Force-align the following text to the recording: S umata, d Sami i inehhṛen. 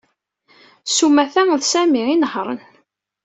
S 0.95 0.97
umata, 1.05 1.41
d 1.61 1.63
Sami 1.71 2.01
i 2.07 2.11
inehhṛen. 2.13 2.61